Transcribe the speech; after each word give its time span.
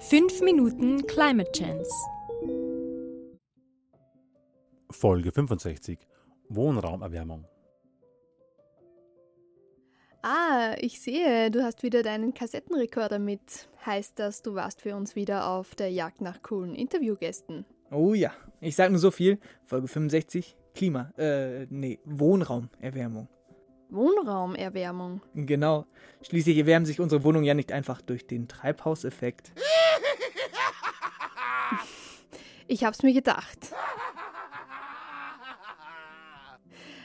5 0.00 0.42
Minuten 0.42 1.04
Climate 1.08 1.50
Chance. 1.50 1.90
Folge 4.90 5.32
65 5.32 5.98
Wohnraumerwärmung. 6.48 7.44
Ah, 10.22 10.76
ich 10.78 11.00
sehe, 11.00 11.50
du 11.50 11.64
hast 11.64 11.82
wieder 11.82 12.04
deinen 12.04 12.32
Kassettenrekorder 12.32 13.18
mit. 13.18 13.68
Heißt 13.84 14.20
das, 14.20 14.42
du 14.42 14.54
warst 14.54 14.82
für 14.82 14.94
uns 14.94 15.16
wieder 15.16 15.48
auf 15.48 15.74
der 15.74 15.90
Jagd 15.90 16.20
nach 16.20 16.42
coolen 16.42 16.76
Interviewgästen? 16.76 17.64
Oh 17.90 18.14
ja, 18.14 18.30
ich 18.60 18.76
sag 18.76 18.90
nur 18.90 19.00
so 19.00 19.10
viel. 19.10 19.40
Folge 19.64 19.88
65, 19.88 20.56
Klima, 20.74 21.12
äh, 21.18 21.66
nee, 21.70 21.98
Wohnraumerwärmung. 22.04 23.28
Wohnraumerwärmung. 23.90 25.22
Genau. 25.34 25.86
Schließlich 26.22 26.58
erwärmen 26.58 26.86
sich 26.86 27.00
unsere 27.00 27.24
Wohnungen 27.24 27.44
ja 27.44 27.54
nicht 27.54 27.72
einfach 27.72 28.02
durch 28.02 28.26
den 28.26 28.48
Treibhauseffekt. 28.48 29.52
Ich 32.68 32.84
hab's 32.84 33.02
mir 33.02 33.14
gedacht. 33.14 33.72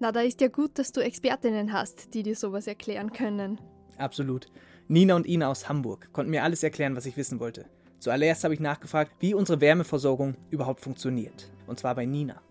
Na, 0.00 0.10
da 0.10 0.20
ist 0.20 0.40
ja 0.40 0.48
gut, 0.48 0.78
dass 0.78 0.90
du 0.90 1.00
Expertinnen 1.00 1.72
hast, 1.72 2.12
die 2.12 2.24
dir 2.24 2.34
sowas 2.34 2.66
erklären 2.66 3.12
können. 3.12 3.60
Absolut. 3.96 4.48
Nina 4.88 5.14
und 5.14 5.26
Ina 5.26 5.48
aus 5.48 5.68
Hamburg 5.68 6.12
konnten 6.12 6.32
mir 6.32 6.42
alles 6.42 6.64
erklären, 6.64 6.96
was 6.96 7.06
ich 7.06 7.16
wissen 7.16 7.38
wollte. 7.38 7.66
Zuallererst 8.00 8.42
habe 8.42 8.52
ich 8.52 8.60
nachgefragt, 8.60 9.12
wie 9.20 9.32
unsere 9.32 9.60
Wärmeversorgung 9.60 10.34
überhaupt 10.50 10.80
funktioniert. 10.80 11.50
Und 11.68 11.78
zwar 11.78 11.94
bei 11.94 12.04
Nina. 12.04 12.42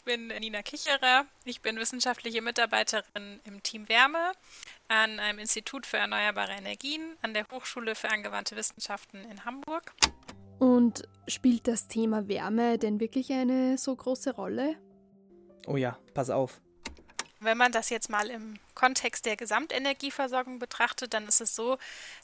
Ich 0.00 0.04
bin 0.04 0.28
Nina 0.28 0.62
Kicherer. 0.62 1.26
Ich 1.44 1.60
bin 1.60 1.76
wissenschaftliche 1.76 2.40
Mitarbeiterin 2.40 3.38
im 3.44 3.62
Team 3.62 3.86
Wärme 3.90 4.32
an 4.88 5.20
einem 5.20 5.38
Institut 5.38 5.84
für 5.84 5.98
erneuerbare 5.98 6.52
Energien 6.52 7.18
an 7.20 7.34
der 7.34 7.46
Hochschule 7.52 7.94
für 7.94 8.08
angewandte 8.08 8.56
Wissenschaften 8.56 9.18
in 9.30 9.44
Hamburg. 9.44 9.92
Und 10.58 11.02
spielt 11.28 11.68
das 11.68 11.86
Thema 11.86 12.28
Wärme 12.28 12.78
denn 12.78 12.98
wirklich 12.98 13.30
eine 13.30 13.76
so 13.76 13.94
große 13.94 14.34
Rolle? 14.34 14.76
Oh 15.66 15.76
ja, 15.76 15.98
pass 16.14 16.30
auf. 16.30 16.62
Wenn 17.40 17.58
man 17.58 17.70
das 17.70 17.90
jetzt 17.90 18.08
mal 18.08 18.30
im 18.30 18.58
Kontext 18.74 19.26
der 19.26 19.36
Gesamtenergieversorgung 19.36 20.58
betrachtet, 20.58 21.12
dann 21.12 21.28
ist 21.28 21.42
es 21.42 21.54
so, 21.54 21.76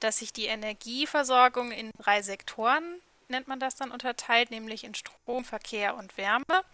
dass 0.00 0.18
sich 0.18 0.32
die 0.32 0.46
Energieversorgung 0.46 1.70
in 1.70 1.92
drei 1.98 2.22
Sektoren, 2.22 3.00
nennt 3.28 3.46
man 3.46 3.60
das 3.60 3.76
dann, 3.76 3.92
unterteilt, 3.92 4.50
nämlich 4.50 4.82
in 4.82 4.96
Strom, 4.96 5.44
Verkehr 5.44 5.96
und 5.96 6.16
Wärme. 6.16 6.64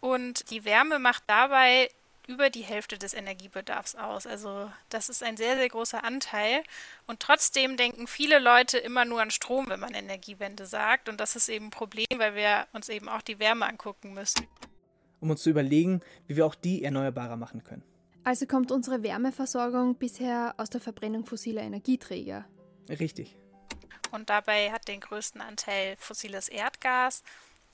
Und 0.00 0.50
die 0.50 0.64
Wärme 0.64 0.98
macht 0.98 1.24
dabei 1.26 1.88
über 2.26 2.50
die 2.50 2.62
Hälfte 2.62 2.98
des 2.98 3.14
Energiebedarfs 3.14 3.94
aus. 3.94 4.26
Also 4.26 4.70
das 4.88 5.08
ist 5.08 5.22
ein 5.22 5.36
sehr, 5.36 5.56
sehr 5.56 5.68
großer 5.68 6.02
Anteil. 6.02 6.62
Und 7.06 7.20
trotzdem 7.20 7.76
denken 7.76 8.06
viele 8.06 8.38
Leute 8.38 8.78
immer 8.78 9.04
nur 9.04 9.22
an 9.22 9.30
Strom, 9.30 9.68
wenn 9.68 9.80
man 9.80 9.94
Energiewende 9.94 10.66
sagt. 10.66 11.08
Und 11.08 11.20
das 11.20 11.36
ist 11.36 11.48
eben 11.48 11.66
ein 11.66 11.70
Problem, 11.70 12.06
weil 12.16 12.34
wir 12.34 12.66
uns 12.72 12.88
eben 12.88 13.08
auch 13.08 13.22
die 13.22 13.38
Wärme 13.38 13.66
angucken 13.66 14.12
müssen. 14.14 14.46
Um 15.20 15.30
uns 15.30 15.42
zu 15.42 15.50
überlegen, 15.50 16.00
wie 16.26 16.36
wir 16.36 16.46
auch 16.46 16.54
die 16.54 16.84
erneuerbarer 16.84 17.36
machen 17.36 17.64
können. 17.64 17.82
Also 18.24 18.46
kommt 18.46 18.72
unsere 18.72 19.02
Wärmeversorgung 19.04 19.94
bisher 19.94 20.54
aus 20.56 20.68
der 20.68 20.80
Verbrennung 20.80 21.26
fossiler 21.26 21.62
Energieträger. 21.62 22.44
Richtig. 22.88 23.36
Und 24.10 24.30
dabei 24.30 24.72
hat 24.72 24.88
den 24.88 25.00
größten 25.00 25.40
Anteil 25.40 25.96
fossiles 25.98 26.48
Erdgas. 26.48 27.22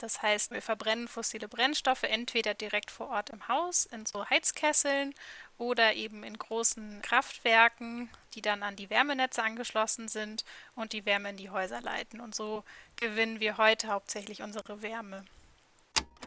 Das 0.02 0.20
heißt, 0.20 0.50
wir 0.50 0.62
verbrennen 0.62 1.06
fossile 1.06 1.46
Brennstoffe 1.46 2.02
entweder 2.02 2.54
direkt 2.54 2.90
vor 2.90 3.10
Ort 3.10 3.30
im 3.30 3.46
Haus 3.46 3.86
in 3.86 4.04
so 4.04 4.28
Heizkesseln 4.28 5.14
oder 5.58 5.94
eben 5.94 6.24
in 6.24 6.36
großen 6.36 7.00
Kraftwerken, 7.02 8.10
die 8.34 8.42
dann 8.42 8.64
an 8.64 8.74
die 8.74 8.90
Wärmenetze 8.90 9.44
angeschlossen 9.44 10.08
sind 10.08 10.44
und 10.74 10.92
die 10.92 11.06
Wärme 11.06 11.30
in 11.30 11.36
die 11.36 11.50
Häuser 11.50 11.80
leiten. 11.80 12.20
Und 12.20 12.34
so 12.34 12.64
gewinnen 12.96 13.38
wir 13.38 13.58
heute 13.58 13.86
hauptsächlich 13.86 14.42
unsere 14.42 14.82
Wärme. 14.82 15.24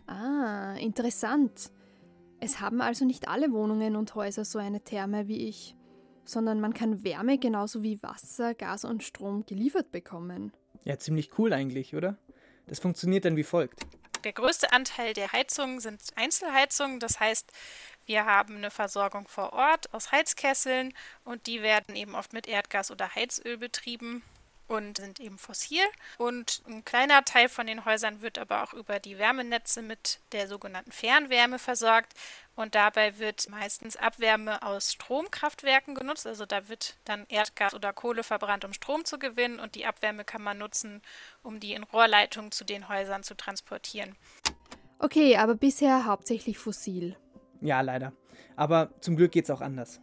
Ah, 0.08 0.76
interessant. 0.76 1.70
Es 2.40 2.62
haben 2.62 2.80
also 2.80 3.04
nicht 3.04 3.28
alle 3.28 3.52
Wohnungen 3.52 3.98
und 3.98 4.16
Häuser 4.16 4.46
so 4.46 4.58
eine 4.58 4.86
Therme 4.86 5.28
wie 5.28 5.50
ich, 5.50 5.76
sondern 6.24 6.62
man 6.62 6.74
kann 6.74 7.04
Wärme 7.04 7.40
genauso 7.40 7.84
wie 7.84 8.02
Wasser, 8.02 8.54
Gas 8.54 8.86
und 8.86 9.04
Strom 9.04 9.46
geliefert 9.46 9.92
bekommen. 9.92 10.54
Ja, 10.86 10.98
ziemlich 10.98 11.38
cool 11.38 11.52
eigentlich, 11.52 11.94
oder? 11.94 12.18
Das 12.68 12.80
funktioniert 12.80 13.26
dann 13.26 13.38
wie 13.38 13.44
folgt. 13.44 13.86
Der 14.24 14.34
größte 14.34 14.74
Anteil 14.74 15.14
der 15.14 15.32
Heizungen 15.32 15.80
sind 15.80 16.02
Einzelheizungen. 16.16 17.00
Das 17.00 17.20
heißt, 17.20 17.52
wir 18.06 18.26
haben 18.26 18.58
eine 18.58 18.72
Versorgung 18.72 19.28
vor 19.28 19.54
Ort 19.54 19.94
aus 19.94 20.12
Heizkesseln 20.12 20.94
und 21.24 21.46
die 21.48 21.62
werden 21.62 21.96
eben 21.96 22.16
oft 22.16 22.34
mit 22.34 22.48
Erdgas 22.48 22.90
oder 22.92 23.14
Heizöl 23.14 23.58
betrieben 23.58 24.24
und 24.68 24.98
sind 24.98 25.20
eben 25.20 25.38
fossil. 25.38 25.84
Und 26.18 26.64
ein 26.68 26.84
kleiner 26.84 27.24
Teil 27.24 27.50
von 27.50 27.68
den 27.68 27.86
Häusern 27.86 28.22
wird 28.22 28.38
aber 28.38 28.64
auch 28.64 28.74
über 28.74 29.00
die 29.00 29.18
Wärmenetze 29.18 29.82
mit 29.82 30.20
der 30.32 30.48
sogenannten 30.48 30.92
Fernwärme 30.92 31.60
versorgt. 31.60 32.14
Und 32.56 32.74
dabei 32.74 33.20
wird 33.20 33.50
meistens 33.50 33.98
Abwärme 33.98 34.64
aus 34.64 34.94
Stromkraftwerken 34.94 35.94
genutzt. 35.94 36.26
Also 36.26 36.46
da 36.46 36.68
wird 36.70 36.98
dann 37.06 37.26
Erdgas 37.28 37.74
oder 37.74 37.94
Kohle 37.94 38.24
verbrannt, 38.24 38.66
um 38.66 38.74
Strom 38.74 39.06
zu 39.06 39.20
gewinnen. 39.20 39.60
Und 39.60 39.76
die 39.76 39.86
Abwärme 39.86 40.24
kann 40.24 40.42
man 40.42 40.58
nutzen, 40.58 41.02
um 41.44 41.60
die 41.60 41.74
in 41.74 41.84
Rohrleitungen 41.84 42.52
zu 42.52 42.64
den 42.64 42.88
Häusern 42.90 43.24
zu 43.24 43.36
transportieren. 43.36 44.16
Okay, 45.00 45.38
aber 45.38 45.56
bisher 45.56 46.06
hauptsächlich 46.06 46.58
fossil. 46.58 47.18
Ja, 47.62 47.82
leider. 47.82 48.14
Aber 48.56 48.90
zum 49.02 49.16
Glück 49.18 49.32
geht 49.32 49.46
es 49.46 49.52
auch 49.52 49.62
anders. 49.62 50.00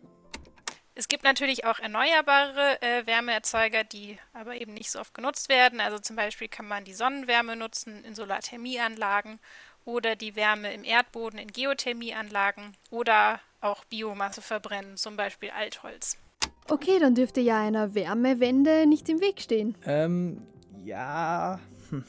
Es 0.94 1.08
gibt 1.08 1.24
natürlich 1.24 1.64
auch 1.64 1.78
erneuerbare 1.78 2.80
äh, 2.82 3.06
Wärmeerzeuger, 3.06 3.82
die 3.82 4.18
aber 4.34 4.56
eben 4.60 4.74
nicht 4.74 4.90
so 4.90 5.00
oft 5.00 5.14
genutzt 5.14 5.48
werden. 5.48 5.80
Also 5.80 5.98
zum 5.98 6.16
Beispiel 6.16 6.48
kann 6.48 6.68
man 6.68 6.84
die 6.84 6.92
Sonnenwärme 6.92 7.56
nutzen 7.56 8.04
in 8.04 8.14
Solarthermieanlagen 8.14 9.40
oder 9.86 10.16
die 10.16 10.36
Wärme 10.36 10.72
im 10.74 10.84
Erdboden 10.84 11.38
in 11.38 11.48
Geothermieanlagen 11.48 12.76
oder 12.90 13.40
auch 13.62 13.84
Biomasse 13.86 14.42
verbrennen, 14.42 14.96
zum 14.96 15.16
Beispiel 15.16 15.50
Altholz. 15.50 16.18
Okay, 16.68 16.98
dann 16.98 17.14
dürfte 17.14 17.40
ja 17.40 17.58
einer 17.60 17.94
Wärmewende 17.94 18.86
nicht 18.86 19.08
im 19.08 19.20
Weg 19.20 19.40
stehen. 19.40 19.74
Ähm, 19.86 20.46
ja, 20.84 21.58
hm, 21.90 22.04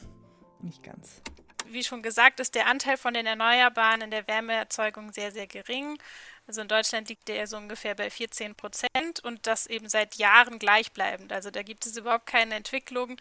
nicht 0.62 0.82
ganz. 0.82 1.22
Wie 1.66 1.84
schon 1.84 2.02
gesagt, 2.02 2.40
ist 2.40 2.54
der 2.54 2.66
Anteil 2.66 2.96
von 2.96 3.14
den 3.14 3.26
Erneuerbaren 3.26 4.02
in 4.02 4.10
der 4.10 4.26
Wärmeerzeugung 4.26 5.12
sehr, 5.12 5.32
sehr 5.32 5.46
gering. 5.46 5.98
Also 6.46 6.60
in 6.60 6.68
Deutschland 6.68 7.08
liegt 7.08 7.28
der 7.28 7.46
so 7.46 7.56
ungefähr 7.56 7.94
bei 7.94 8.10
14 8.10 8.54
Prozent 8.54 9.20
und 9.22 9.46
das 9.46 9.66
eben 9.66 9.88
seit 9.88 10.16
Jahren 10.16 10.58
gleichbleibend. 10.58 11.32
Also 11.32 11.50
da 11.50 11.62
gibt 11.62 11.86
es 11.86 11.96
überhaupt 11.96 12.26
keine 12.26 12.54
Entwicklung. 12.54 13.16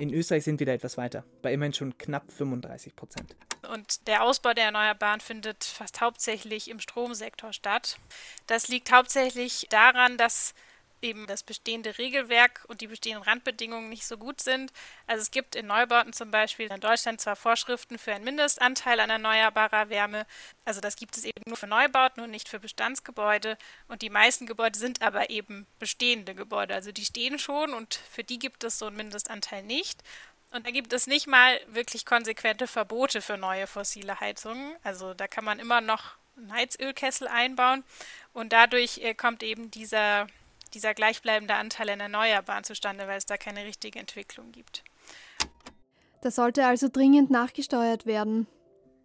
In 0.00 0.12
Österreich 0.12 0.44
sind 0.44 0.58
wir 0.58 0.66
da 0.66 0.72
etwas 0.72 0.96
weiter, 0.96 1.24
bei 1.42 1.52
immerhin 1.52 1.72
schon 1.72 1.96
knapp 1.98 2.30
35 2.32 2.96
Prozent. 2.96 3.36
Und 3.72 4.06
der 4.06 4.22
Ausbau 4.22 4.54
der 4.54 4.66
Erneuerbaren 4.66 5.20
findet 5.20 5.64
fast 5.64 6.00
hauptsächlich 6.00 6.68
im 6.68 6.80
Stromsektor 6.80 7.52
statt. 7.52 7.98
Das 8.46 8.68
liegt 8.68 8.92
hauptsächlich 8.92 9.66
daran, 9.70 10.16
dass 10.16 10.54
eben 11.02 11.26
das 11.26 11.42
bestehende 11.42 11.98
Regelwerk 11.98 12.64
und 12.68 12.80
die 12.80 12.86
bestehenden 12.86 13.22
Randbedingungen 13.22 13.88
nicht 13.88 14.06
so 14.06 14.16
gut 14.16 14.40
sind. 14.40 14.72
Also 15.06 15.22
es 15.22 15.30
gibt 15.30 15.56
in 15.56 15.66
Neubauten 15.66 16.12
zum 16.12 16.30
Beispiel 16.30 16.70
in 16.70 16.80
Deutschland 16.80 17.20
zwar 17.20 17.36
Vorschriften 17.36 17.98
für 17.98 18.14
einen 18.14 18.24
Mindestanteil 18.24 19.00
an 19.00 19.10
erneuerbarer 19.10 19.88
Wärme, 19.88 20.26
also 20.64 20.80
das 20.80 20.96
gibt 20.96 21.16
es 21.16 21.24
eben 21.24 21.42
nur 21.46 21.56
für 21.56 21.66
Neubauten 21.66 22.22
und 22.22 22.30
nicht 22.30 22.48
für 22.48 22.60
Bestandsgebäude 22.60 23.56
und 23.88 24.02
die 24.02 24.10
meisten 24.10 24.46
Gebäude 24.46 24.78
sind 24.78 25.02
aber 25.02 25.30
eben 25.30 25.66
bestehende 25.78 26.34
Gebäude, 26.34 26.74
also 26.74 26.92
die 26.92 27.04
stehen 27.04 27.38
schon 27.38 27.72
und 27.72 27.94
für 28.10 28.24
die 28.24 28.38
gibt 28.38 28.64
es 28.64 28.78
so 28.78 28.86
einen 28.86 28.96
Mindestanteil 28.96 29.62
nicht. 29.62 30.02
Und 30.50 30.66
da 30.66 30.70
gibt 30.70 30.92
es 30.94 31.06
nicht 31.06 31.26
mal 31.26 31.60
wirklich 31.66 32.06
konsequente 32.06 32.66
Verbote 32.66 33.20
für 33.20 33.36
neue 33.36 33.66
fossile 33.66 34.18
Heizungen. 34.18 34.74
Also 34.82 35.12
da 35.12 35.28
kann 35.28 35.44
man 35.44 35.58
immer 35.58 35.82
noch 35.82 36.16
einen 36.38 36.52
Heizölkessel 36.52 37.28
einbauen 37.28 37.84
und 38.32 38.52
dadurch 38.52 38.98
äh, 38.98 39.14
kommt 39.14 39.42
eben 39.42 39.70
dieser 39.70 40.26
dieser 40.74 40.94
gleichbleibende 40.94 41.54
Anteil 41.54 41.90
an 41.90 42.00
Erneuerbaren 42.00 42.64
zustande, 42.64 43.06
weil 43.06 43.18
es 43.18 43.26
da 43.26 43.36
keine 43.36 43.64
richtige 43.64 43.98
Entwicklung 43.98 44.52
gibt. 44.52 44.84
Das 46.22 46.36
sollte 46.36 46.66
also 46.66 46.88
dringend 46.88 47.30
nachgesteuert 47.30 48.06
werden. 48.06 48.46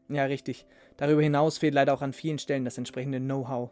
Ja, 0.10 0.25
richtig. 0.25 0.65
Darüber 0.98 1.21
hinaus 1.21 1.57
fehlt 1.57 1.74
leider 1.74 1.94
auch 1.94 2.01
an 2.01 2.13
vielen 2.13 2.39
Stellen 2.39 2.65
das 2.65 2.77
entsprechende 2.77 3.19
Know-how. 3.19 3.71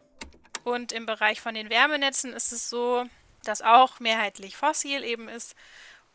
Und 0.64 0.92
im 0.92 1.06
Bereich 1.06 1.40
von 1.40 1.54
den 1.54 1.70
Wärmenetzen 1.70 2.32
ist 2.32 2.52
es 2.52 2.70
so, 2.70 3.04
dass 3.44 3.62
auch 3.62 4.00
mehrheitlich 4.00 4.56
fossil 4.56 5.02
eben 5.02 5.28
ist 5.28 5.56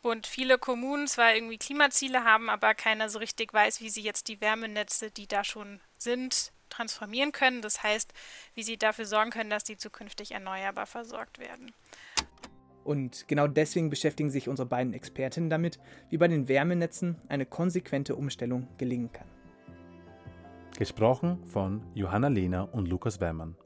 und 0.00 0.26
viele 0.26 0.58
Kommunen 0.58 1.06
zwar 1.06 1.34
irgendwie 1.34 1.58
Klimaziele 1.58 2.24
haben, 2.24 2.48
aber 2.48 2.74
keiner 2.74 3.08
so 3.08 3.18
richtig 3.18 3.52
weiß, 3.52 3.80
wie 3.80 3.90
sie 3.90 4.02
jetzt 4.02 4.28
die 4.28 4.40
Wärmenetze, 4.40 5.10
die 5.10 5.26
da 5.26 5.44
schon 5.44 5.80
sind, 5.96 6.52
transformieren 6.78 7.32
können. 7.32 7.60
Das 7.60 7.82
heißt, 7.82 8.12
wie 8.54 8.62
sie 8.62 8.78
dafür 8.78 9.04
sorgen 9.04 9.30
können, 9.30 9.50
dass 9.50 9.64
die 9.64 9.76
zukünftig 9.76 10.32
erneuerbar 10.32 10.86
versorgt 10.86 11.38
werden. 11.38 11.72
Und 12.84 13.28
genau 13.28 13.46
deswegen 13.46 13.90
beschäftigen 13.90 14.30
sich 14.30 14.48
unsere 14.48 14.66
beiden 14.66 14.94
Expertinnen 14.94 15.50
damit, 15.50 15.78
wie 16.08 16.16
bei 16.16 16.28
den 16.28 16.48
Wärmenetzen 16.48 17.20
eine 17.28 17.44
konsequente 17.44 18.16
Umstellung 18.16 18.66
gelingen 18.78 19.12
kann. 19.12 19.26
Gesprochen 20.78 21.44
von 21.44 21.82
Johanna 21.94 22.28
Lehner 22.28 22.72
und 22.72 22.88
Lukas 22.88 23.20
Weimann 23.20 23.56